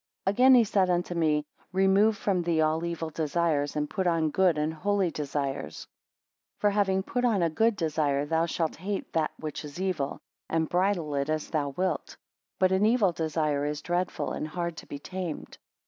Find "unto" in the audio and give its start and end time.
0.89-1.13